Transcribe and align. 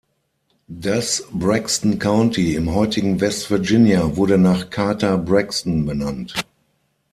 Das 0.67 1.25
Braxton 1.31 1.99
County 1.99 2.55
im 2.55 2.73
heutigen 2.73 3.21
West 3.21 3.51
Virginia 3.51 4.15
wurde 4.17 4.39
nach 4.39 4.71
Carter 4.71 5.15
Braxton 5.19 5.85
benannt. 5.85 6.33